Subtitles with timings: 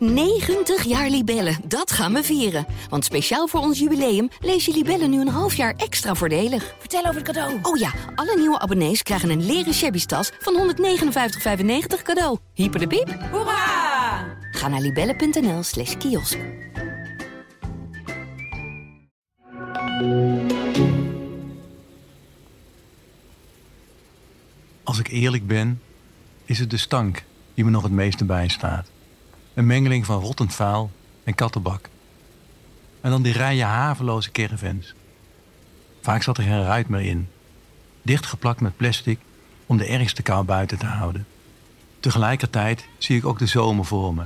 [0.00, 2.66] 90 jaar Libellen, dat gaan we vieren.
[2.88, 6.74] Want speciaal voor ons jubileum lees je Libellen nu een half jaar extra voordelig.
[6.78, 7.58] Vertel over het cadeau.
[7.62, 12.38] Oh ja, alle nieuwe abonnees krijgen een leren shabby tas van 159,95 cadeau.
[12.54, 13.18] Hyper de piep.
[13.30, 14.38] Hoera!
[14.50, 16.38] Ga naar libellen.nl slash kiosk.
[24.82, 25.80] Als ik eerlijk ben,
[26.44, 27.24] is het de stank
[27.54, 28.90] die me nog het meeste bijstaat.
[29.54, 30.90] Een mengeling van rottend vuil
[31.24, 31.88] en kattenbak.
[33.00, 34.94] En dan die rijen haveloze caravans.
[36.00, 37.28] Vaak zat er geen ruit meer in.
[38.02, 39.18] Dichtgeplakt met plastic
[39.66, 41.26] om de ergste kou buiten te houden.
[42.00, 44.22] Tegelijkertijd zie ik ook de zomer voor me.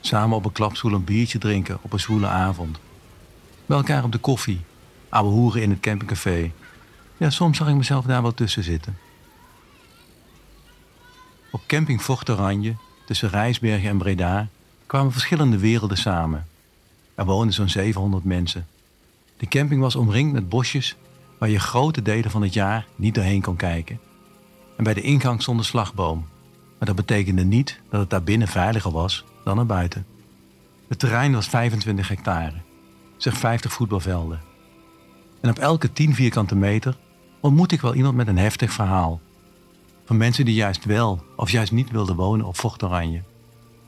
[0.00, 2.78] Samen op een klapstoel een biertje drinken op een zwoele avond.
[3.66, 4.60] Bij elkaar op de koffie.
[5.08, 6.52] Ouwe hoeren in het campingcafé.
[7.16, 8.98] Ja, soms zag ik mezelf daar wel tussen zitten.
[11.50, 12.74] Op camping Fort Oranje,
[13.06, 14.48] tussen Rijsbergen en Breda,
[14.88, 16.46] kwamen verschillende werelden samen.
[17.14, 18.66] Er woonden zo'n 700 mensen.
[19.36, 20.96] De camping was omringd met bosjes
[21.38, 24.00] waar je grote delen van het jaar niet doorheen kon kijken.
[24.76, 26.26] En bij de ingang stond een slagboom.
[26.78, 30.06] Maar dat betekende niet dat het daar binnen veiliger was dan er buiten.
[30.88, 32.56] Het terrein was 25 hectare,
[33.16, 34.40] zeg 50 voetbalvelden.
[35.40, 36.96] En op elke 10 vierkante meter
[37.40, 39.20] ontmoet ik wel iemand met een heftig verhaal.
[40.04, 43.22] Van mensen die juist wel of juist niet wilden wonen op Vocht Oranje.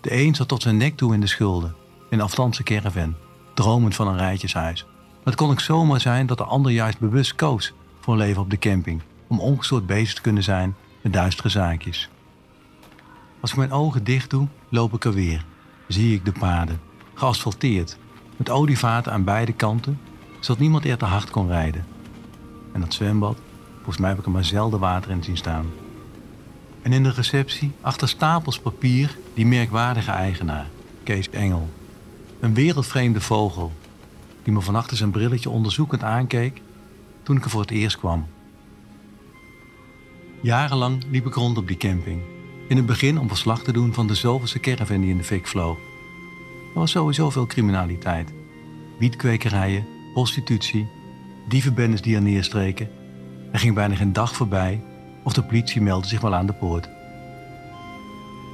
[0.00, 1.74] De een zat tot zijn nek toe in de schulden,
[2.10, 3.14] in een afstandse caravan,
[3.54, 4.84] dromend van een rijtjeshuis.
[4.84, 8.42] Maar het kon ook zomaar zijn dat de ander juist bewust koos voor een leven
[8.42, 12.08] op de camping, om ongestoord bezig te kunnen zijn met duistere zaakjes.
[13.40, 15.44] Als ik mijn ogen dicht doe, loop ik er weer.
[15.88, 16.80] Zie ik de paden,
[17.14, 17.98] geasfalteerd,
[18.36, 20.00] met olievaten aan beide kanten,
[20.40, 21.86] zodat niemand er te hard kon rijden.
[22.72, 23.38] En dat zwembad,
[23.76, 25.66] volgens mij heb ik er maar zelden water in zien staan.
[26.82, 30.66] En in de receptie, achter stapels papier, die merkwaardige eigenaar,
[31.02, 31.68] Kees Engel.
[32.40, 33.72] Een wereldvreemde vogel,
[34.42, 36.60] die me van achter zijn brilletje onderzoekend aankeek
[37.22, 38.26] toen ik er voor het eerst kwam.
[40.42, 42.22] Jarenlang liep ik rond op die camping.
[42.68, 45.46] In het begin om verslag te doen van de zoveelste caravan die in de fik
[45.46, 45.78] vloog.
[46.74, 48.32] Er was sowieso veel criminaliteit.
[48.98, 50.88] Wietkwekerijen, prostitutie,
[51.48, 52.88] dievenbendes die er neerstreken.
[53.52, 54.82] Er ging bijna geen dag voorbij
[55.24, 56.88] of de politie meldde zich wel aan de poort.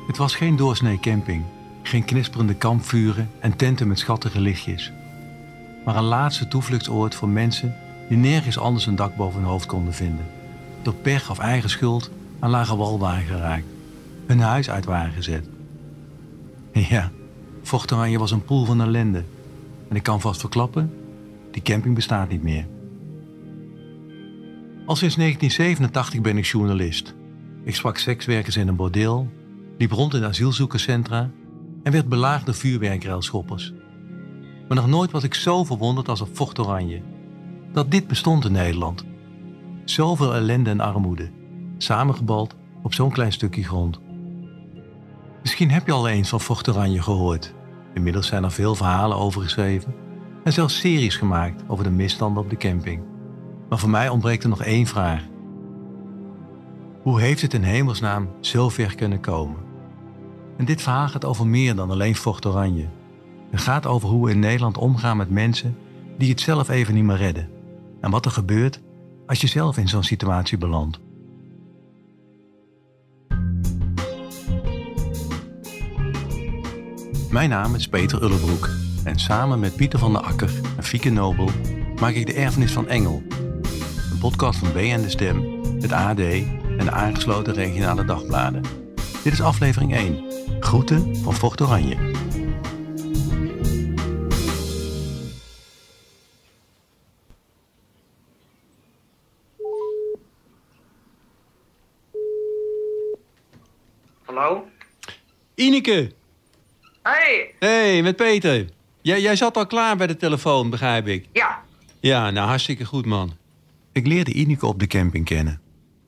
[0.06, 1.44] Het was geen doorsnee camping,
[1.82, 4.92] geen knisperende kampvuren en tenten met schattige lichtjes.
[5.84, 7.76] Maar een laatste toevluchtsoord voor mensen
[8.08, 10.26] die nergens anders een dak boven hun hoofd konden vinden.
[10.82, 13.66] Door pech of eigen schuld aan lage wal waren geraakt.
[14.26, 15.48] Hun huis uit waren gezet.
[16.88, 17.10] Ja,
[17.66, 19.24] Vocht Oranje was een poel van ellende.
[19.88, 20.94] En ik kan vast verklappen,
[21.50, 22.66] die camping bestaat niet meer.
[24.86, 27.14] Al sinds 1987 ben ik journalist.
[27.64, 29.28] Ik sprak sekswerkers in een bordeel,
[29.78, 31.30] liep rond in asielzoekerscentra
[31.82, 33.72] en werd belaagd door vuurwerkruilschoppers.
[34.68, 37.02] Maar nog nooit was ik zo verwonderd als op Vocht Oranje.
[37.72, 39.04] Dat dit bestond in Nederland.
[39.84, 41.30] Zoveel ellende en armoede,
[41.78, 44.00] samengebald op zo'n klein stukje grond.
[45.42, 47.54] Misschien heb je al eens van Vocht Oranje gehoord.
[47.94, 49.94] Inmiddels zijn er veel verhalen over geschreven
[50.44, 53.02] en zelfs series gemaakt over de misstanden op de camping.
[53.68, 55.22] Maar voor mij ontbreekt er nog één vraag.
[57.02, 59.65] Hoe heeft het in hemelsnaam zo ver kunnen komen?
[60.56, 62.88] En dit verhaal gaat over meer dan alleen Vocht Oranje.
[63.50, 65.76] Het gaat over hoe we in Nederland omgaan met mensen
[66.18, 67.48] die het zelf even niet meer redden.
[68.00, 68.80] En wat er gebeurt
[69.26, 71.00] als je zelf in zo'n situatie belandt.
[77.30, 78.70] Mijn naam is Peter Ullebroek
[79.04, 81.50] en samen met Pieter van der Akker en Fieke Nobel
[82.00, 83.22] maak ik de erfenis van Engel.
[84.12, 85.44] Een podcast van BN De Stem,
[85.80, 88.62] het AD en de aangesloten regionale dagbladen.
[89.22, 90.25] Dit is aflevering 1.
[90.60, 91.96] Groeten van Vocht Oranje.
[104.24, 104.66] Hallo?
[105.54, 106.10] Ineke!
[107.02, 108.68] Hey, Hey, met Peter.
[109.02, 111.28] Jij, jij zat al klaar bij de telefoon, begrijp ik.
[111.32, 111.64] ja.
[112.00, 113.36] Ja, nou hartstikke goed, man.
[113.92, 115.60] Ik leerde Ineke op de camping kennen.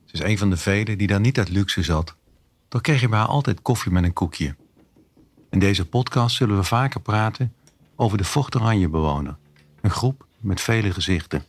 [0.05, 2.15] Ze is een van de velen die daar niet uit luxe zat.
[2.69, 4.55] Toch kreeg je bij haar altijd koffie met een koekje.
[5.49, 7.53] In deze podcast zullen we vaker praten
[7.95, 9.37] over de Vocht Oranje bewoner.
[9.81, 11.45] Een groep met vele gezichten.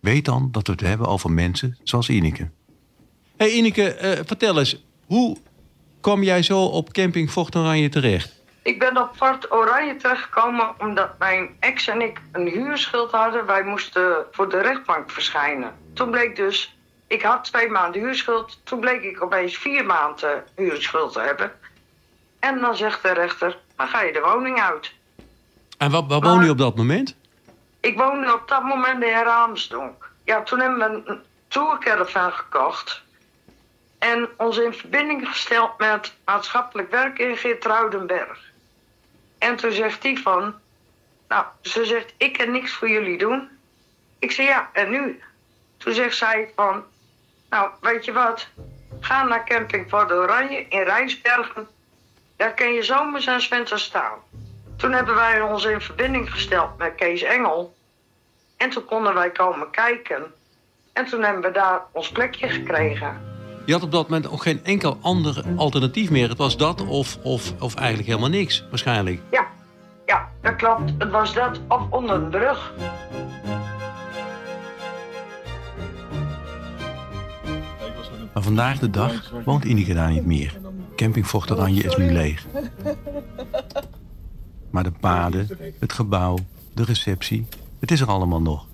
[0.00, 2.50] Weet dan dat we het hebben over mensen zoals Ineke.
[3.36, 4.84] hey Ineke, eh, vertel eens.
[5.06, 5.36] Hoe
[6.00, 8.36] kwam jij zo op camping Vocht Oranje terecht?
[8.62, 13.46] Ik ben op Fort Oranje terechtgekomen omdat mijn ex en ik een huurschuld hadden.
[13.46, 15.72] Wij moesten voor de rechtbank verschijnen.
[15.94, 16.77] Toen bleek dus,
[17.08, 18.58] ik had twee maanden huurschuld.
[18.64, 21.52] Toen bleek ik opeens vier maanden huurschuld te hebben.
[22.38, 24.92] En dan zegt de rechter, dan ga je de woning uit.
[25.78, 27.16] En waar, waar woon je op dat moment?
[27.80, 30.10] Ik woonde op dat moment in Raamsdonk.
[30.24, 33.02] Ja, toen hebben we een tourcaravan gekocht.
[33.98, 38.40] En ons in verbinding gesteld met maatschappelijk werk in Geertruidenberg.
[39.38, 40.54] En toen zegt hij van...
[41.28, 43.48] Nou, ze zegt, ik kan niks voor jullie doen.
[44.18, 45.22] Ik zeg, ja, en nu?
[45.76, 46.84] Toen zegt zij van...
[47.50, 48.48] Nou, weet je wat?
[49.00, 51.68] Ga naar camping Port Oranje in Rijnsbergen.
[52.36, 54.18] Daar kun je zomers en winters staan.
[54.76, 57.74] Toen hebben wij ons in verbinding gesteld met Kees Engel.
[58.56, 60.22] En toen konden wij komen kijken.
[60.92, 63.20] En toen hebben we daar ons plekje gekregen.
[63.66, 66.28] Je had op dat moment ook geen enkel ander alternatief meer.
[66.28, 69.20] Het was dat of, of, of eigenlijk helemaal niks, waarschijnlijk.
[69.30, 69.46] Ja,
[70.06, 70.92] ja, dat klopt.
[70.98, 72.72] Het was dat of onder de brug.
[78.38, 80.60] Maar vandaag de dag woont daar niet meer.
[80.96, 82.46] Camping Oranje is nu leeg.
[84.70, 85.48] Maar de paden,
[85.78, 86.38] het gebouw,
[86.74, 87.46] de receptie,
[87.78, 88.66] het is er allemaal nog.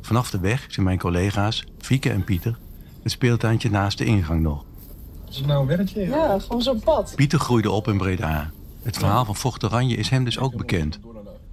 [0.00, 2.58] Vanaf de weg zien mijn collega's, Fieke en Pieter,
[3.02, 4.64] het speeltuintje naast de ingang nog.
[5.28, 6.00] Is het nou een werkje?
[6.00, 7.12] Ja, gewoon zo'n pad.
[7.16, 8.50] Pieter groeide op in Breda.
[8.82, 11.00] Het verhaal van Vocht Oranje is hem dus ook bekend.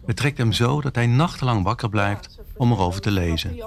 [0.06, 3.60] Het trekt hem zo dat hij nachtenlang wakker blijft om erover te lezen.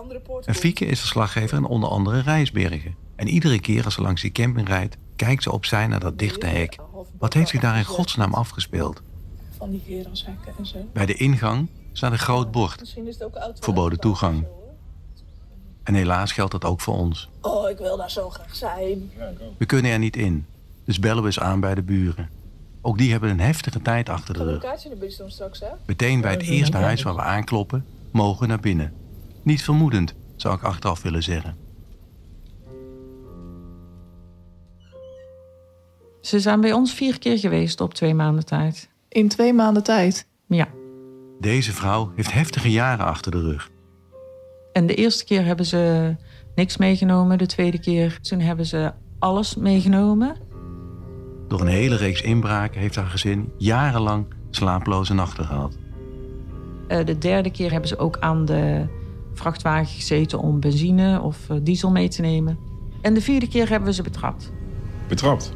[0.44, 3.05] En Fieke is verslaggever in onder andere Rijsbergen.
[3.16, 6.46] En iedere keer als ze langs die camping rijdt, kijkt ze opzij naar dat dichte
[6.46, 6.76] hek.
[7.18, 9.02] Wat heeft zich daar in godsnaam afgespeeld?
[9.56, 10.78] Van die gerashekken en zo.
[10.92, 12.80] Bij de ingang staat een groot bord.
[12.80, 13.62] Misschien is het ook auto.
[13.62, 14.46] Verboden toegang.
[15.82, 17.28] En helaas geldt dat ook voor ons.
[17.40, 19.10] Oh, ik wil daar zo graag zijn.
[19.58, 20.46] We kunnen er niet in.
[20.84, 22.30] Dus bellen we eens aan bij de buren.
[22.80, 24.60] Ook die hebben een heftige tijd achter de rug.
[24.60, 25.68] kaartje in de bus doen straks, hè?
[25.86, 28.92] Meteen bij het eerste huis waar we aankloppen, mogen we naar binnen.
[29.42, 31.56] Niet vermoedend, zou ik achteraf willen zeggen.
[36.26, 38.88] Ze zijn bij ons vier keer geweest op twee maanden tijd.
[39.08, 40.28] In twee maanden tijd.
[40.46, 40.68] Ja.
[41.40, 43.70] Deze vrouw heeft heftige jaren achter de rug.
[44.72, 46.14] En de eerste keer hebben ze
[46.54, 47.38] niks meegenomen.
[47.38, 50.36] De tweede keer toen hebben ze alles meegenomen.
[51.48, 55.78] Door een hele reeks inbraken heeft haar gezin jarenlang slaaploze nachten gehad.
[56.88, 58.86] Eh, de derde keer hebben ze ook aan de
[59.34, 62.58] vrachtwagen gezeten om benzine of eh, diesel mee te nemen.
[63.02, 64.52] En de vierde keer hebben we ze betrapt.
[65.08, 65.54] Betrapt.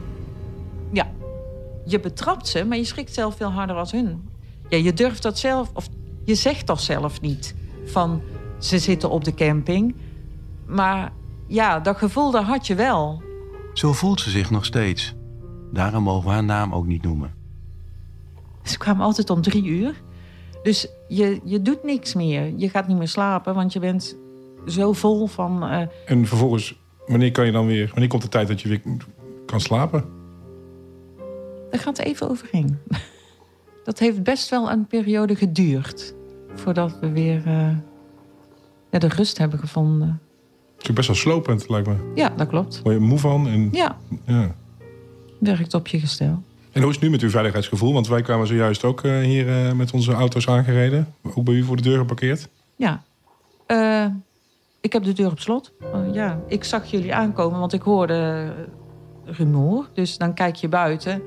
[1.90, 4.28] Je betrapt ze, maar je schrikt zelf veel harder als hun.
[4.68, 5.88] Ja, je durft dat zelf, of
[6.24, 7.54] je zegt toch zelf niet
[7.84, 8.22] van
[8.58, 9.94] ze zitten op de camping.
[10.66, 11.12] Maar
[11.46, 13.22] ja, dat gevoel dat had je wel.
[13.74, 15.14] Zo voelt ze zich nog steeds.
[15.72, 17.34] Daarom mogen we haar naam ook niet noemen.
[18.62, 20.02] Ze kwamen altijd om drie uur.
[20.62, 22.52] Dus je, je doet niks meer.
[22.56, 24.16] Je gaat niet meer slapen, want je bent
[24.66, 25.62] zo vol van...
[25.64, 27.88] eh, En vervolgens, wanneer kan je dan weer...
[27.90, 28.80] Wanneer komt de tijd dat je weer
[29.46, 30.04] kan slapen?
[31.70, 32.78] Daar gaat even overheen.
[33.84, 36.14] Dat heeft best wel een periode geduurd.
[36.54, 37.42] Voordat we weer
[38.90, 40.20] ja, de rust hebben gevonden.
[40.76, 42.12] Het is best wel slopend, lijkt me.
[42.14, 42.80] Ja, dat klopt.
[42.82, 43.48] Word je moe van?
[43.48, 43.96] En, Ja,
[44.26, 44.54] ja.
[45.38, 46.42] werkt op je gestel.
[46.72, 47.92] En hoe is het nu met uw veiligheidsgevoel?
[47.92, 51.14] Want wij kwamen zojuist ook eh, hier eh, met onze auto's aangereden.
[51.34, 52.48] Ook bij u voor de deur geparkeerd.
[52.76, 53.02] Ja.
[54.80, 55.72] Ik heb de deur op slot.
[55.92, 58.52] Eh, ja, ik zag jullie aankomen, want ik hoorde
[59.24, 59.88] rumoer.
[59.94, 61.22] Dus dan kijk je buiten.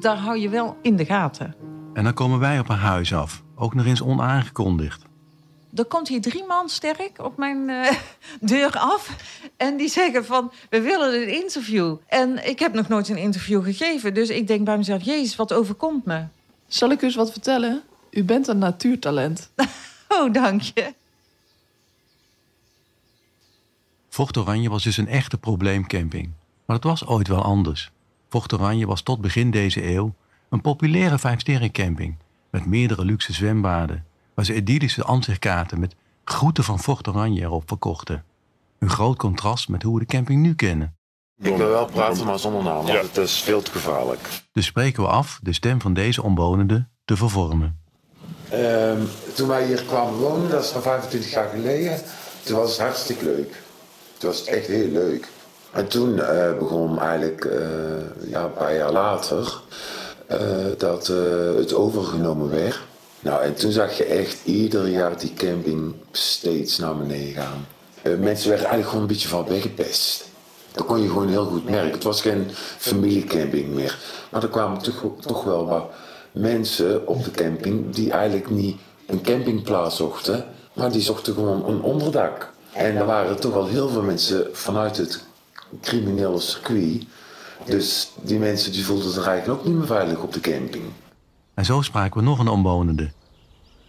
[0.00, 1.54] Daar hou je wel in de gaten.
[1.94, 3.42] En dan komen wij op haar huis af.
[3.54, 5.02] Ook nog eens onaangekondigd.
[5.74, 7.96] Er komt hier drie man sterk op mijn eh,
[8.50, 9.16] deur af.
[9.56, 11.96] En die zeggen van, we willen een interview.
[12.06, 14.14] En ik heb nog nooit een interview gegeven.
[14.14, 16.24] Dus ik denk bij mezelf, jezus, wat overkomt me?
[16.66, 17.82] Zal ik u eens wat vertellen?
[18.10, 19.50] U bent een natuurtalent.
[20.12, 20.94] Oh, dank je.
[24.08, 26.30] Vocht Oranje was dus een echte probleemcamping.
[26.70, 27.90] Maar het was ooit wel anders.
[28.28, 30.14] Vocht Oranje was tot begin deze eeuw
[30.50, 32.16] een populaire vijfsterrencamping
[32.50, 38.24] met meerdere luxe zwembaden, waar ze idyllische ansichtkaarten met groeten van Vocht Oranje erop verkochten.
[38.78, 40.96] Een groot contrast met hoe we de camping nu kennen.
[41.42, 44.28] Ik wil wel praten, maar zonder naam, want het is veel te gevaarlijk.
[44.52, 47.80] Dus spreken we af de stem van deze omwonenden te vervormen.
[48.48, 49.02] Ehm,
[49.34, 52.00] toen wij hier kwamen wonen, dat is al 25 jaar geleden,
[52.42, 53.62] toen was het hartstikke leuk.
[54.18, 55.28] Toen was het echt heel leuk.
[55.72, 59.60] En toen eh, begon eigenlijk, eh, ja, een paar jaar later,
[60.26, 60.38] eh,
[60.78, 61.06] dat
[61.56, 62.78] het overgenomen werd.
[63.20, 67.66] Nou, en toen zag je echt ieder jaar die camping steeds naar beneden gaan.
[68.02, 70.28] Mensen werden eigenlijk gewoon een beetje van weggepest.
[70.72, 71.90] Dat kon je gewoon heel goed merken.
[71.90, 72.46] Het was geen
[72.78, 73.98] familiecamping meer.
[74.30, 75.90] Maar er kwamen toch, toch wel wat
[76.32, 81.82] mensen op de camping die eigenlijk niet een campingplaats zochten, maar die zochten gewoon een
[81.82, 82.52] onderdak.
[82.72, 85.24] En er waren toch wel heel veel mensen vanuit het
[85.82, 87.04] criminele circuit
[87.64, 90.84] Dus die mensen die voelden zich eigenlijk ook niet meer veilig op de camping.
[91.54, 93.10] En zo spraken we nog een omwonende.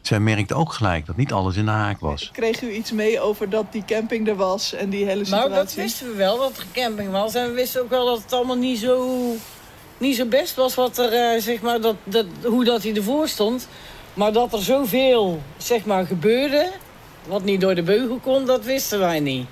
[0.02, 2.30] Zij merkte ook gelijk dat niet alles in de haak was.
[2.32, 5.50] Kreeg u iets mee over dat die camping er was en die hele situatie?
[5.50, 7.36] Nou, dat wisten we wel, dat er camping was.
[7.36, 9.18] En we wisten ook wel dat het allemaal niet zo,
[9.98, 13.28] niet zo best was wat er, eh, zeg maar, dat, dat, hoe dat hij ervoor
[13.28, 13.68] stond.
[14.14, 16.72] Maar dat er zoveel, zeg maar, gebeurde,
[17.28, 19.48] wat niet door de beugel kon, dat wisten wij niet.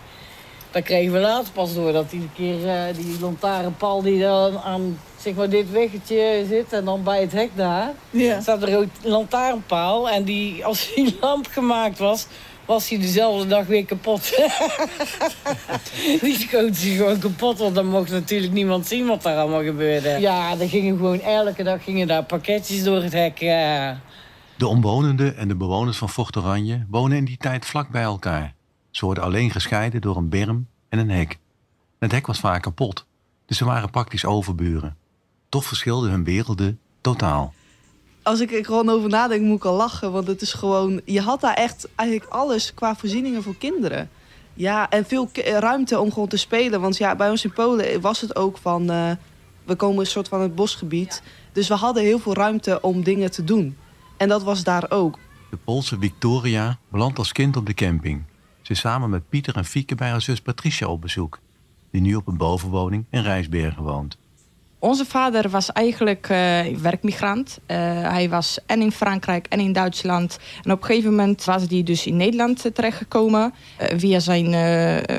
[0.71, 4.99] Dat kregen we later pas door, dat die keer eh, die lantaarnpaal die dan aan
[5.17, 8.41] zeg maar, dit weggetje zit en dan bij het hek daar, Ja.
[8.41, 10.09] staat er een lantaarnpaal.
[10.09, 12.27] En die, als die lamp gemaakt was,
[12.65, 14.21] was die dezelfde dag weer kapot.
[16.21, 20.09] die schoot hij gewoon kapot, want dan mocht natuurlijk niemand zien wat daar allemaal gebeurde.
[20.19, 23.39] Ja, er gingen gewoon elke dag gingen daar pakketjes door het hek.
[23.39, 23.89] eh.
[24.57, 28.53] De omwonenden en de bewoners van Fort Oranje wonen in die tijd vlak bij elkaar.
[28.91, 31.39] Ze worden alleen gescheiden door een berm en een hek.
[31.99, 33.05] Het hek was vaak kapot,
[33.45, 34.97] dus ze waren praktisch overburen.
[35.49, 37.53] Toch verschilden hun werelden totaal.
[38.23, 40.11] Als ik er gewoon over nadenk, moet ik al lachen.
[40.11, 41.01] Want het is gewoon...
[41.05, 44.09] Je had daar echt eigenlijk alles qua voorzieningen voor kinderen.
[44.53, 46.81] Ja, en veel ruimte om gewoon te spelen.
[46.81, 48.89] Want ja, bij ons in Polen was het ook van...
[48.89, 49.11] eh,
[49.63, 51.21] we komen een soort van het bosgebied.
[51.51, 53.77] Dus we hadden heel veel ruimte om dingen te doen.
[54.17, 55.19] En dat was daar ook.
[55.49, 58.23] De Poolse Victoria belandt als kind op de camping.
[58.69, 61.39] Ze samen met Pieter en Fieke bij haar zus Patricia op bezoek.
[61.91, 64.17] Die nu op een bovenwoning in Rijsbergen woont.
[64.79, 67.59] Onze vader was eigenlijk eh, werkmigrant.
[67.65, 70.39] Eh, hij was en in Frankrijk en in Duitsland.
[70.63, 74.45] En op een gegeven moment was hij dus in Nederland terechtgekomen eh, via zijn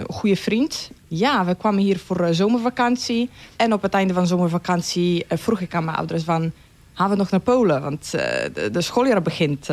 [0.09, 0.90] goede vriend.
[1.09, 3.30] Ja, we kwamen hier voor zomervakantie.
[3.57, 6.52] En op het einde van zomervakantie vroeg ik aan mijn ouders van...
[6.92, 7.83] gaan we nog naar Polen?
[7.83, 9.69] Want de, schooljaar begint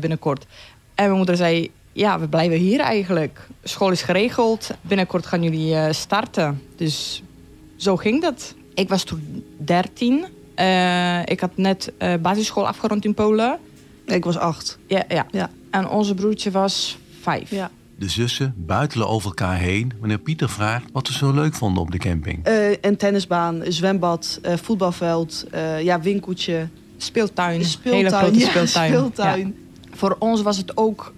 [0.00, 0.46] binnenkort.
[0.94, 1.70] En mijn moeder zei...
[1.96, 3.46] Ja, we blijven hier eigenlijk.
[3.62, 4.70] School is geregeld.
[4.80, 6.62] Binnenkort gaan jullie eh, starten.
[6.76, 7.22] Dus
[7.76, 8.54] zo ging dat.
[8.74, 10.24] Ik was toen 13.
[10.54, 13.58] Eh, ik had net eh, basisschool afgerond in Polen.
[14.06, 14.78] Ik was acht.
[14.86, 15.26] Ja, ja.
[15.30, 15.50] Ja.
[15.70, 17.50] En onze broertje was vijf.
[17.50, 17.70] Ja.
[17.98, 21.90] De zussen buitelen over elkaar heen wanneer Pieter vraagt wat ze zo leuk vonden op
[21.90, 22.44] de camping.
[22.44, 26.68] Eh, een tennisbaan, een zwembad, eh, voetbalveld, eh, ja, winkeltje.
[26.96, 27.64] Speeltuin.
[27.64, 28.92] Speeltuin, Hele grote ja, speeltuin.
[28.92, 29.54] speeltuin.
[29.80, 29.96] Ja.
[29.96, 31.14] Voor ons was het ook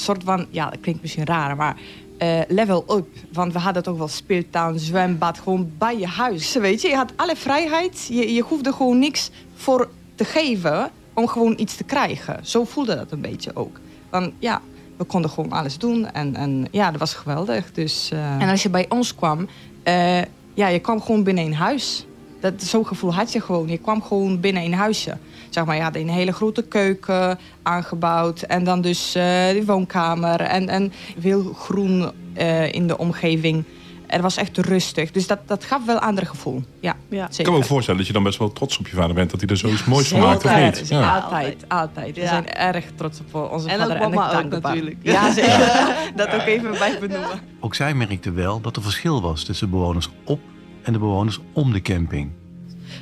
[0.00, 0.46] soort van...
[0.50, 1.76] Ja, dat klinkt misschien raar, maar...
[2.18, 3.06] eh, level up.
[3.32, 6.54] Want we hadden toch wel speeltuin, zwembad, gewoon bij je huis.
[6.54, 8.06] Weet je, je had alle vrijheid.
[8.10, 12.46] Je, je hoefde gewoon niks voor te geven om gewoon iets te krijgen.
[12.46, 13.80] Zo voelde dat een beetje ook.
[14.10, 14.60] Want ja,
[14.96, 16.10] we konden gewoon alles doen.
[16.12, 17.72] En, en ja, dat was geweldig.
[17.72, 19.48] Dus, eh, En als je bij ons kwam,
[19.82, 20.18] eh,
[20.54, 22.06] ja, je kwam gewoon binnen een huis.
[22.40, 23.68] Dat, zo'n gevoel had je gewoon.
[23.68, 25.16] Je kwam gewoon binnen een huisje.
[25.50, 28.42] Zeg maar, had een hele grote keuken aangebouwd.
[28.42, 30.40] En dan dus eh die woonkamer.
[30.40, 33.64] En, en veel groen eh, in de omgeving.
[34.06, 35.10] Er was echt rustig.
[35.10, 36.62] Dus dat, dat gaf wel een ander gevoel.
[36.80, 37.28] Ja, Ja.
[37.36, 39.30] Ik kan me ook voorstellen dat je dan best wel trots op je vader bent...
[39.30, 40.88] dat hij er zoiets moois van maakt, of Altijd, niet?
[40.88, 41.18] Ja.
[41.18, 42.14] Altijd, altijd.
[42.14, 42.28] We Ja.
[42.28, 43.98] zijn erg trots op onze En ook vader.
[44.10, 44.60] mama ik ook dankbaar.
[44.74, 44.96] natuurlijk.
[45.02, 45.94] Ja, zeker.
[46.16, 47.40] dat ook even bij benoemen.
[47.60, 50.40] Ook zij merkte wel dat er verschil was tussen de bewoners op
[50.82, 52.30] en de bewoners om de camping.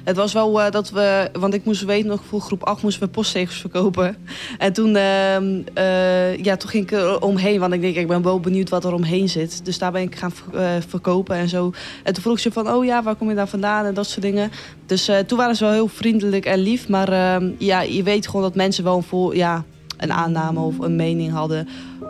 [0.04, 3.02] Het was wel eh, dat we, want ik moest weten nog voor groep 8 moesten
[3.02, 4.16] we postzegels verkopen.
[4.58, 8.22] En toen, ehm, eh, ja, toen ging ik er omheen, want ik denk, ik ben
[8.22, 9.64] wel benieuwd wat er omheen zit.
[9.64, 11.72] Dus daar ben ik gaan eh, verkopen en zo.
[12.02, 14.22] En toen vroeg ze van, oh ja, waar kom je daar vandaan en dat soort
[14.22, 14.50] dingen.
[14.86, 16.88] Dus toen waren ze wel heel vriendelijk en lief.
[16.88, 19.64] Maar ehm, ja, je weet gewoon dat mensen wel een, ja,
[19.96, 21.68] een aanname of een mening hadden.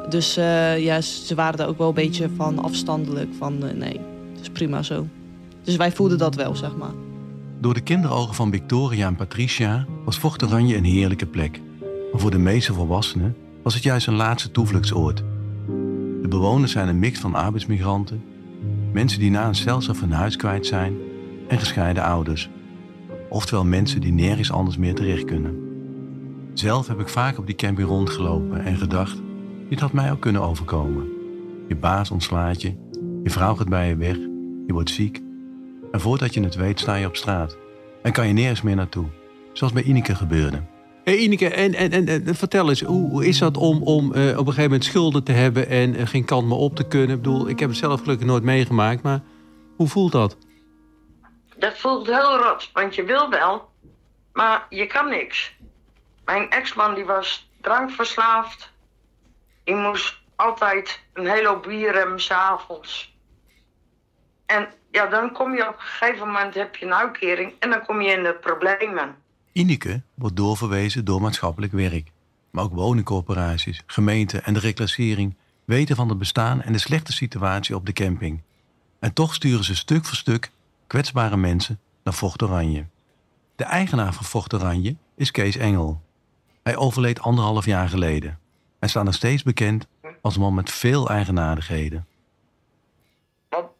[0.08, 0.34] Dus
[0.78, 3.28] ja, ze waren er ook wel een beetje van afstandelijk.
[3.38, 4.00] Van nee,
[4.32, 5.06] het is prima zo.
[5.62, 7.07] Dus wij voelden dat wel, zeg maar.
[7.60, 11.60] Door de kinderogen van Victoria en Patricia was Fort Oranje een heerlijke plek.
[12.12, 15.22] Maar voor de meeste volwassenen was het juist een laatste toevluchtsoord.
[16.22, 18.24] De bewoners zijn een mix van arbeidsmigranten,
[18.92, 20.96] mensen die na een stelself hun huis kwijt zijn
[21.48, 22.50] en gescheiden ouders.
[23.28, 25.58] Oftewel mensen die nergens anders meer terecht kunnen.
[26.54, 29.22] Zelf heb ik vaak op die camping rondgelopen en gedacht,
[29.68, 31.08] dit had mij ook kunnen overkomen.
[31.68, 32.74] Je baas ontslaat je,
[33.22, 34.16] je vrouw gaat bij je weg,
[34.66, 35.26] je wordt ziek
[35.92, 37.56] en voordat je het weet sta je op straat.
[38.02, 39.06] En kan je nergens meer naartoe.
[39.52, 40.62] Zoals bij Ineke gebeurde.
[41.04, 44.22] Hey Ineke, en, en, en, en vertel eens, hoe, hoe is dat om, om eh,
[44.22, 47.16] op een gegeven moment schulden te hebben en eh, geen kant meer op te kunnen?
[47.16, 49.20] Ik bedoel, ik heb het zelf gelukkig nooit meegemaakt, maar
[49.76, 50.36] hoe voelt dat?
[51.56, 53.68] Dat voelt heel rot, want je wil wel,
[54.32, 55.56] maar je kan niks.
[56.24, 58.72] Mijn ex-man die was drankverslaafd.
[59.64, 63.16] Die moest altijd een hele hoop bier hebben s'avonds.
[64.46, 67.84] En ja, dan kom je op een gegeven moment heb je een uitkering en dan
[67.86, 69.16] kom je in de problemen.
[69.52, 72.10] Ineke wordt doorverwezen door maatschappelijk werk.
[72.50, 77.74] Maar ook woningcorporaties, gemeenten en de reclassering weten van het bestaan en de slechte situatie
[77.74, 78.42] op de camping.
[78.98, 80.50] En toch sturen ze stuk voor stuk
[80.86, 82.86] kwetsbare mensen naar Vocht Oranje.
[83.56, 86.02] De eigenaar van Vocht Oranje is Kees Engel.
[86.62, 88.38] Hij overleed anderhalf jaar geleden.
[88.80, 89.86] Hij staat nog steeds bekend
[90.22, 92.06] als een man met veel eigenaardigheden.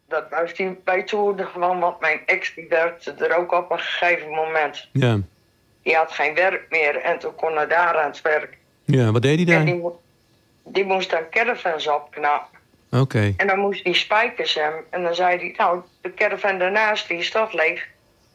[0.09, 0.25] Dat
[0.57, 4.87] hij bij toe gewoon, want mijn ex die werkte er ook op een gegeven moment.
[4.91, 5.17] Ja.
[5.83, 8.57] Die had geen werk meer en toen kon hij daar aan het werk.
[8.85, 9.65] Ja, wat deed hij daar?
[9.65, 9.81] die,
[10.65, 12.59] die moest dan caravans opknappen.
[12.91, 13.33] Oké.
[13.37, 14.73] En dan moest die spijkers hem.
[14.89, 17.87] En dan zei hij, nou, de caravan daarnaast die is toch leeg.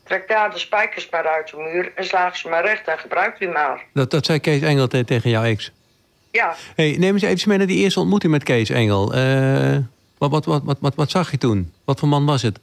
[0.04, 3.38] Trek daar de spijkers maar uit de muur en slaag ze maar recht en gebruik
[3.38, 3.84] die maar.
[3.92, 5.72] Dat, dat zei Kees Engel te- tegen jouw ex.
[6.30, 9.12] Ja, Hey, neem eens even mee naar die eerste ontmoeting met Kees Engel.
[9.14, 9.76] Eh,
[10.30, 11.72] wat, wat, wat, wat, wat, wat zag je toen?
[11.84, 12.58] Wat voor man was het?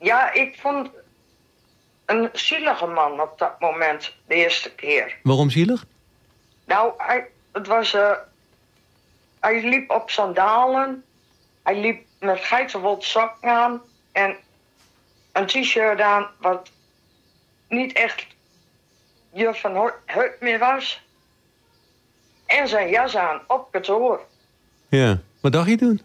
[0.00, 0.90] ja, ik vond
[2.06, 5.16] een zielige man op dat moment, de eerste keer.
[5.22, 5.84] Waarom zielig?
[6.64, 8.12] Nou, hij, het was, eh,
[9.40, 11.04] hij liep op sandalen.
[11.62, 13.80] Hij liep met geitenwold sokken aan.
[14.12, 14.36] En
[15.32, 16.70] een t-shirt aan wat
[17.68, 18.26] niet echt
[19.32, 21.02] je van Heut meer was.
[22.46, 24.20] En zijn jas aan op kantoor.
[24.88, 25.20] Ja.
[25.40, 26.00] Wat dacht je toen?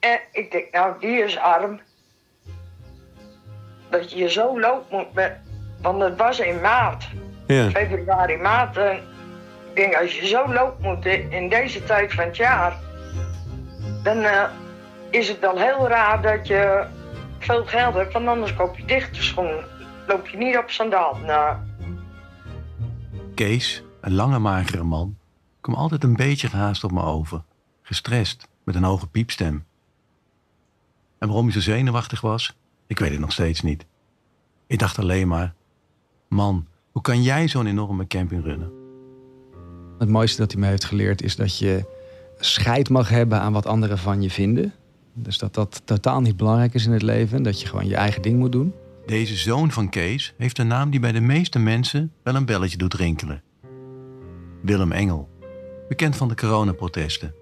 [0.00, 1.80] En ik denk, nou, die is arm.
[3.90, 5.36] Dat je zo loopt moet met...
[5.82, 7.08] Want het was in maart.
[7.46, 7.70] Ja.
[7.70, 8.76] Februari, maart.
[8.76, 8.96] En
[9.68, 12.76] ik denk, als je zo loopt moet in deze tijd van het jaar...
[14.02, 14.50] Dan eh,
[15.10, 16.86] is het wel heel raar dat je
[17.38, 18.12] veel geld hebt.
[18.12, 19.64] Want anders koop je dichte schoenen.
[20.06, 21.16] Loop je niet op sandaal.
[21.16, 21.56] Nou,
[23.38, 25.18] Kees, een lange magere man,
[25.60, 27.42] kwam altijd een beetje gehaast op me over.
[27.82, 29.66] Gestrest, met een hoge piepstem.
[31.18, 32.56] En waarom hij zo zenuwachtig was,
[32.86, 33.86] ik weet het nog steeds niet.
[34.66, 35.54] Ik dacht alleen maar,
[36.28, 38.72] man, hoe kan jij zo'n enorme camping runnen?
[39.98, 41.84] Het mooiste dat hij me heeft geleerd is dat je
[42.38, 44.74] scheid mag hebben aan wat anderen van je vinden.
[45.12, 47.42] Dus dat dat totaal niet belangrijk is in het leven.
[47.42, 48.74] Dat je gewoon je eigen ding moet doen.
[49.06, 52.76] Deze zoon van Kees heeft een naam die bij de meeste mensen wel een belletje
[52.76, 53.42] doet rinkelen.
[54.62, 55.28] Willem Engel,
[55.88, 57.34] bekend van de coronaprotesten.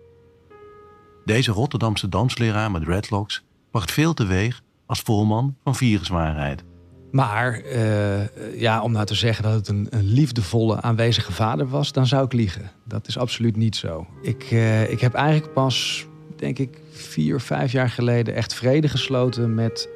[1.24, 3.44] Deze Rotterdamse dansleraar met dreadlocks
[3.76, 6.64] bracht veel teweeg als voorman van viruswaarheid.
[7.12, 11.92] Maar eh, ja, om nou te zeggen dat het een, een liefdevolle, aanwezige vader was,
[11.92, 12.70] dan zou ik liegen.
[12.84, 14.06] Dat is absoluut niet zo.
[14.22, 19.54] Ik, eh, ik heb eigenlijk pas, denk ik, vier, vijf jaar geleden echt vrede gesloten
[19.54, 19.88] met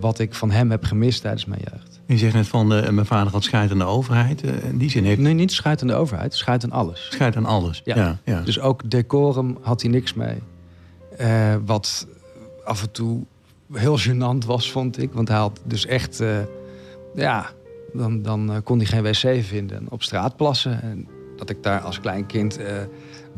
[0.00, 2.00] wat ik van hem heb gemist tijdens mijn jeugd.
[2.06, 4.42] Je zegt net van, eh, mijn vader had scheid aan de overheid.
[4.42, 7.08] In die zin heeft Nee, niet scheid aan de overheid, scheid aan alles.
[7.10, 7.80] scheid aan alles.
[7.84, 7.96] Ja.
[7.96, 8.18] Ja.
[8.24, 10.38] Ja, Dus ook decorum had hij niks mee.
[11.64, 12.06] Wat
[12.64, 13.24] af en toe
[13.72, 15.12] heel gênant was, vond ik.
[15.12, 16.20] Want hij had dus echt...
[16.20, 16.38] eh,
[17.14, 17.50] ja,
[17.92, 20.82] dan, dan eh, kon hij geen wc vinden en op straat plassen.
[20.82, 22.76] En dat ik daar als klein kind eh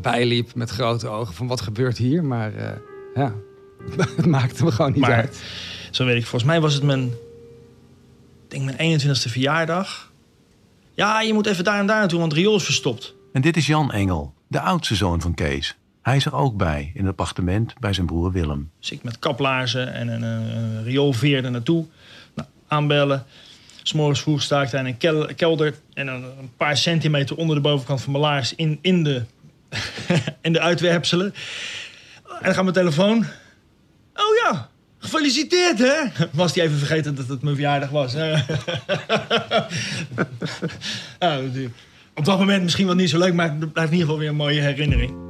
[0.01, 2.25] bijliep met grote ogen van wat gebeurt hier?
[2.25, 2.77] Maar eh,
[3.15, 3.35] ja,
[4.17, 5.43] het maakte me gewoon niet Maar uit.
[5.91, 7.13] zo weet ik, volgens mij was het mijn, ik
[8.49, 10.13] denk mijn 21ste verjaardag.
[10.95, 13.15] Ja, je moet even daar en daar naartoe, want het riool is verstopt.
[13.33, 15.77] En dit is Jan Engel, de oudste zoon van Kees.
[16.07, 18.71] Hij is er ook bij, in het appartement bij zijn broer Willem.
[18.81, 21.85] Dus ik met kaplaarzen en een, een rioolveer er naartoe.
[22.35, 23.25] Nou, aanbellen.
[23.83, 25.75] S'morgens vroeg sta ik daar in een kel- kelder.
[25.95, 29.23] En een, paar centimeter onder de bovenkant van mijn laars in, in, de,
[30.53, 31.35] de uitwerpselen.
[32.25, 33.17] En dan gaat mijn telefoon.
[34.15, 35.97] Oh ja, gefeliciteerd hè?
[36.33, 38.15] Was die even vergeten dat het mijn verjaardag was.
[41.19, 41.71] nou,
[42.15, 44.29] op dat moment misschien wel niet zo leuk, maar het blijft in ieder geval weer
[44.29, 45.26] een mooie herinnering.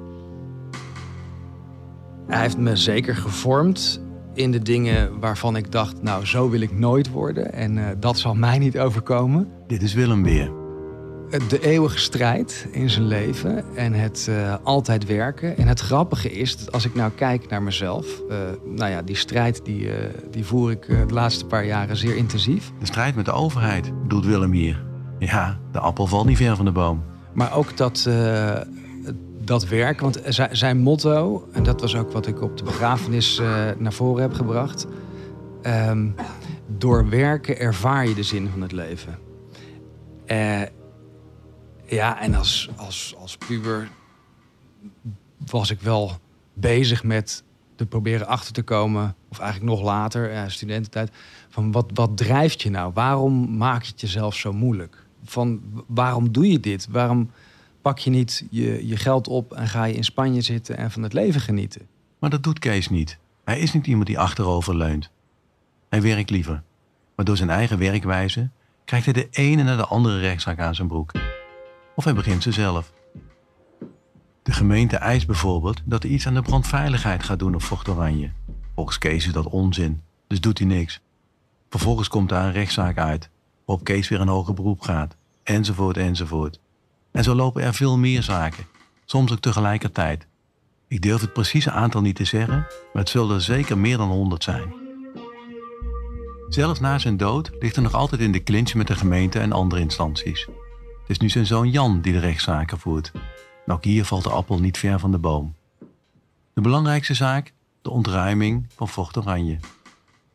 [2.26, 4.00] Hij heeft me zeker gevormd
[4.34, 7.52] in de dingen waarvan ik dacht, nou, zo wil ik nooit worden.
[7.52, 9.48] En eh, dat zal mij niet overkomen.
[9.66, 10.50] Dit is Willem weer.
[11.48, 15.56] De eeuwige strijd in zijn leven en het eh, altijd werken.
[15.56, 18.06] En het grappige is, dat als ik nou kijk naar mezelf...
[18.28, 21.96] eh, nou ja, die strijd die, eh, die voer ik eh, de laatste paar jaren
[21.96, 22.72] zeer intensief.
[22.78, 24.84] De strijd met de overheid, doet Willem hier.
[25.18, 27.02] Ja, de appel valt niet ver van de boom.
[27.34, 28.54] Maar ook dat, eh,
[29.46, 31.48] dat werk, want zijn, motto...
[31.52, 34.86] en dat was ook wat ik op de begrafenis eh, naar voren heb gebracht...
[35.62, 36.08] ehm,
[36.66, 39.18] door werken ervaar je de zin van het leven.
[40.26, 40.62] Eh,
[41.84, 43.88] ja, en als, als, als puber
[45.46, 46.12] was ik wel
[46.54, 49.14] bezig met te proberen achter te komen...
[49.28, 51.10] of eigenlijk nog later, eh, studententijd...
[51.48, 52.92] van wat, wat drijft je nou?
[52.94, 55.06] Waarom maak je het jezelf zo moeilijk?
[55.24, 56.86] Van waarom doe je dit?
[56.90, 57.30] Waarom
[57.86, 61.02] pak je niet je, je geld op en ga je in Spanje zitten en van
[61.02, 61.86] het leven genieten?
[62.18, 63.18] Maar dat doet Kees niet.
[63.44, 65.10] Hij is niet iemand die achterover leunt.
[65.88, 66.62] Hij werkt liever.
[67.16, 68.48] Maar door zijn eigen werkwijze
[68.84, 71.12] krijgt hij de ene na de andere rechtszaak aan zijn broek.
[71.94, 72.92] Of hij begint ze zelf.
[74.42, 78.30] De gemeente eist bijvoorbeeld dat hij iets aan de brandveiligheid gaat doen op Vocht Oranje.
[78.74, 81.00] Volgens Kees is dat onzin, dus doet hij niks.
[81.70, 83.30] Vervolgens komt daar een rechtszaak uit,
[83.64, 86.60] waarop Kees weer een hoger beroep gaat, enzovoort, enzovoort.
[87.16, 88.66] En zo lopen er veel meer zaken,
[89.04, 90.26] soms ook tegelijkertijd.
[90.88, 92.56] Ik durf het precieze aantal niet te zeggen,
[92.92, 94.74] maar het zullen er zeker meer dan 100 zijn.
[96.48, 99.52] Zelfs na zijn dood ligt er nog altijd in de clinch met de gemeente en
[99.52, 100.46] andere instanties.
[101.00, 103.12] Het is nu zijn zoon Jan die de rechtszaken voert.
[103.66, 105.54] En ook hier valt de appel niet ver van de boom.
[106.54, 107.52] De belangrijkste zaak?
[107.82, 109.58] De ontruiming van Vocht Oranje.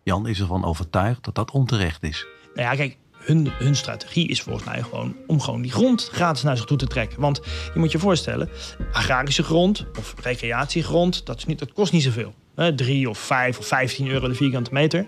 [0.03, 2.25] Jan is ervan overtuigd dat dat onterecht is.
[2.55, 6.43] Nou ja, kijk, hun, hun strategie is volgens mij gewoon om gewoon die grond gratis
[6.43, 7.19] naar zich toe te trekken.
[7.19, 7.41] Want
[7.73, 8.49] je moet je voorstellen,
[8.91, 12.33] agrarische grond of recreatiegrond, dat, is niet, kost niet zoveel.
[12.55, 15.05] Hè, 3 of 5 of 15 euro de vierkante meter.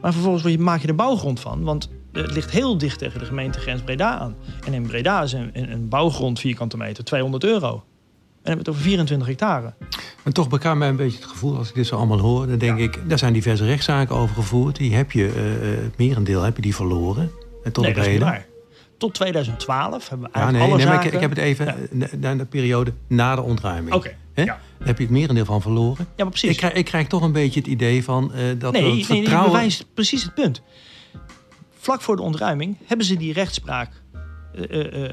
[0.00, 3.82] Maar vervolgens maak je er bouwgrond van, want het ligt heel dicht tegen de gemeentegrens
[3.82, 4.36] Breda aan.
[4.66, 7.84] En in Breda is een, een bouwgrond vierkante meter 200 euro.
[8.42, 9.74] En dan hebben we het over 24 hectare.
[10.22, 12.58] En toch bekam mij een beetje het gevoel, als ik dit zo allemaal hoor, dan
[12.58, 14.76] denk ik, daar zijn diverse rechtszaken over gevoerd.
[14.76, 17.30] Die heb je, uh, het merendeel heb je die verloren.
[17.64, 18.46] En tot nee, dat is waar.
[18.96, 20.96] Tot 2012 hebben we ja, eigenlijk nee, alle nee, zaken...
[20.96, 23.94] Maar ik, ik heb het even naar de periode na de ontruiming.
[23.94, 24.44] Oké, ja.
[24.44, 26.06] Daar heb je het merendeel van verloren.
[26.16, 26.50] Ja, maar precies.
[26.50, 29.04] Ik krijg, ik krijg toch een beetje het idee van uh, dat nee, er nee,
[29.04, 29.50] vertrouwen...
[29.50, 30.62] nee, bewijst precies het punt.
[31.78, 34.01] Vlak voor de ontruiming hebben ze die rechtspraak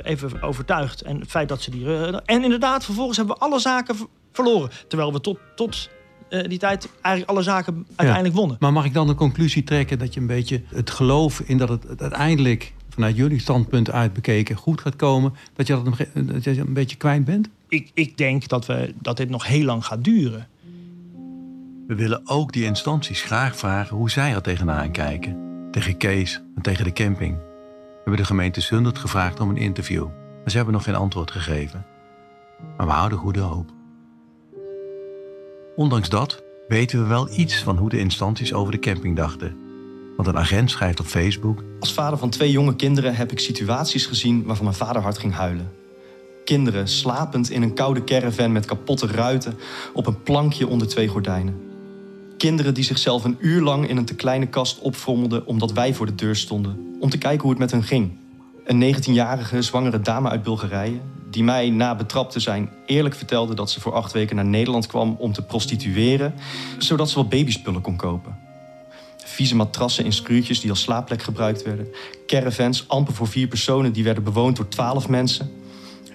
[0.04, 1.02] even overtuigd.
[1.02, 1.88] En het feit dat ze die.
[2.26, 3.96] en inderdaad, vervolgens hebben we alle zaken
[4.32, 4.70] verloren.
[4.88, 5.90] Terwijl we tot, tot
[6.30, 8.58] die tijd eigenlijk alle zaken uiteindelijk wonnen.
[8.60, 11.70] Maar mag ik dan de conclusie trekken dat je een beetje het geloof in dat
[11.70, 16.26] het, het uiteindelijk vanuit jullie standpunt uit bekeken goed gaat komen, dat je dat een,
[16.26, 17.50] dat je een beetje kwijt bent?
[17.68, 20.48] Ik, ik denk dat, we, dat dit nog heel lang gaat duren.
[21.88, 25.38] We willen ook die instanties graag vragen hoe zij er tegenaan kijken.
[25.72, 27.49] Tegen Kees en tegen de camping.
[28.10, 30.06] Hebben de gemeente Zundert gevraagd om een interview.
[30.06, 31.86] Maar ze hebben nog geen antwoord gegeven.
[32.78, 33.72] Maar we houden goede hoop.
[35.76, 39.58] Ondanks dat weten we wel iets van hoe de instanties over de camping dachten.
[40.16, 41.64] Want een agent schrijft op Facebook...
[41.80, 45.34] Als vader van twee jonge kinderen heb ik situaties gezien waarvan mijn vader hard ging
[45.34, 45.72] huilen.
[46.46, 49.58] Kinderen slapend in een koude caravan met kapotte ruiten
[49.94, 51.69] op een plankje onder twee gordijnen.
[52.40, 56.06] Kinderen die zichzelf een uur lang in een te kleine kast opvrommelden omdat wij voor
[56.06, 58.12] de deur stonden, om te kijken hoe het met hen ging.
[58.66, 61.00] Een 19-jarige zwangere dame uit Bulgarije,
[61.30, 64.88] die mij na betrapt te zijn eerlijk vertelde dat ze voor acht weken naar Nederland
[64.88, 66.34] kwam om te prostitueren,
[66.78, 68.38] zodat ze wat babyspullen kon kopen.
[69.26, 71.88] Vieze matrassen in schuurtjes die als slaapplek gebruikt werden.
[72.28, 75.52] Caravans amper voor vier personen die werden bewoond door twaalf mensen.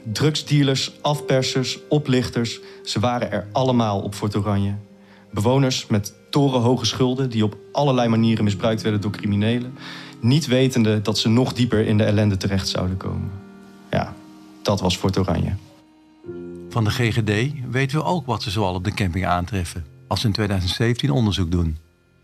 [0.03, 4.75] Drugsdealers, afpersers, oplichters, ze waren er allemaal op Fort Oranje.
[5.35, 9.75] Bewoners met torenhoge schulden die op allerlei manieren misbruikt werden door criminelen.
[10.21, 13.31] Niet wetende dat ze nog dieper in de ellende terecht zouden komen.
[13.91, 14.15] Ja,
[14.63, 15.53] dat was Fort Oranje.
[16.69, 19.85] Van de GGD weten we ook wat ze zoal op de camping aantreffen.
[20.09, 21.77] Als ze in 2017 onderzoek doen.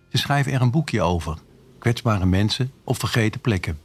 [0.09, 1.39] Ze schrijven er een boekje over.
[1.79, 3.79] Kwetsbare mensen op vergeten plekken.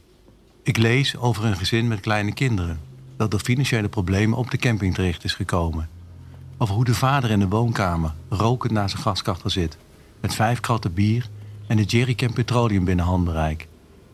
[0.62, 2.80] Ik lees over een gezin met kleine kinderen.
[3.16, 5.95] Dat door financiële problemen op de camping terecht is gekomen.
[6.58, 9.76] Over hoe de vader in de woonkamer rokend naast zijn gaskachel zit.
[10.20, 11.28] Met vijf kratten bier
[11.66, 13.68] en de jerrycan petroleum binnen handbereik.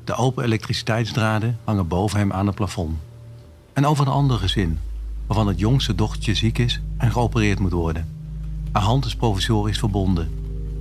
[0.05, 2.99] De open elektriciteitsdraden hangen boven hem aan het plafond.
[3.73, 4.79] En over een ander gezin,
[5.27, 8.09] waarvan het jongste dochtertje ziek is en geopereerd moet worden.
[8.73, 10.31] Haar hand is provisorisch verbonden,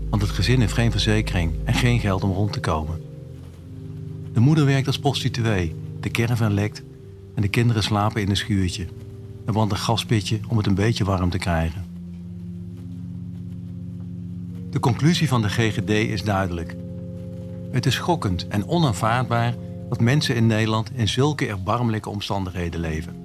[0.09, 3.01] want het gezin heeft geen verzekering en geen geld om rond te komen.
[4.33, 6.83] De moeder werkt als prostituee, de caravan lekt
[7.35, 8.87] en de kinderen slapen in een schuurtje.
[9.45, 11.85] Er brandt een gaspitje om het een beetje warm te krijgen.
[14.69, 16.75] De conclusie van de GGD is duidelijk.
[17.71, 19.55] Het is schokkend en onaanvaardbaar
[19.89, 23.15] dat mensen in Nederland in zulke erbarmelijke omstandigheden leven.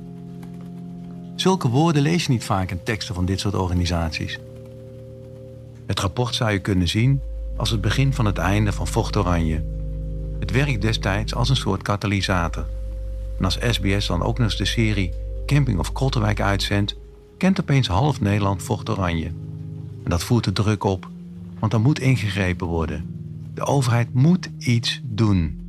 [1.36, 4.38] Zulke woorden lees je niet vaak in teksten van dit soort organisaties.
[5.86, 7.20] Het rapport zou je kunnen zien
[7.56, 9.64] als het begin van het einde van Vocht Oranje.
[10.38, 12.66] Het werkt destijds als een soort katalysator.
[13.38, 15.12] En als SBS dan ook nog eens de serie
[15.46, 16.96] Camping of Krottenwijk uitzendt,
[17.36, 19.26] kent opeens half Nederland Vocht Oranje.
[20.04, 21.08] En dat voert de druk op,
[21.58, 23.14] want er moet ingegrepen worden.
[23.54, 25.60] De overheid moet iets doen.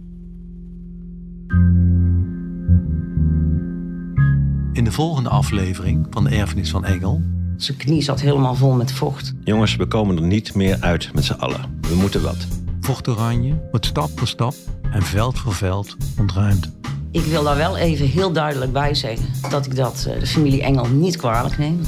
[4.74, 7.22] In de volgende aflevering van de Erfenis van Engel.
[7.58, 9.34] Zijn knie zat helemaal vol met vocht.
[9.44, 11.80] Jongens, we komen er niet meer uit met z'n allen.
[11.82, 12.48] We moeten wat.
[12.80, 14.54] Vocht Oranje wordt stap voor stap
[14.92, 16.72] en veld voor veld ontruimd.
[17.18, 20.88] Ik wil daar wel even heel duidelijk bij zeggen dat ik dat de familie Engel
[20.88, 21.82] niet kwalijk neem.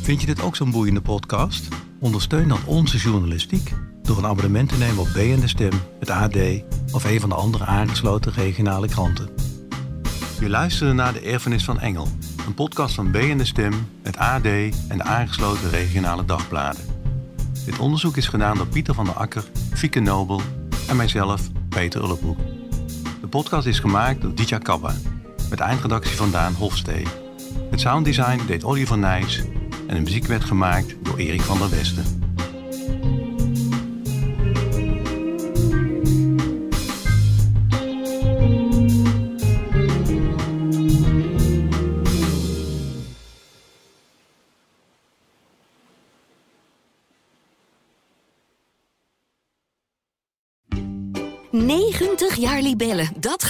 [0.00, 1.68] Vind je dit ook zo'n boeiende podcast?
[2.00, 6.36] Ondersteun dan onze journalistiek door een abonnement te nemen op BN De Stem, het AD
[6.92, 9.28] of een van de andere aangesloten regionale kranten.
[10.40, 12.08] Je luisterde naar De Erfenis van Engel,
[12.46, 14.46] een podcast van BN De Stem, het AD
[14.88, 16.82] en de aangesloten regionale dagbladen.
[17.64, 20.40] Dit onderzoek is gedaan door Pieter van der Akker, Fieke Nobel,
[20.88, 22.53] En mijzelf, Peter Ullebroek.
[23.34, 24.94] Podcast is gemaakt door Ditya Kabba.
[25.50, 27.06] Met eindredactie van Daan Hofstee.
[27.70, 29.42] Het sounddesign deed Oliver van Nijs.
[29.86, 32.23] En de muziek werd gemaakt door Erik van der Westen.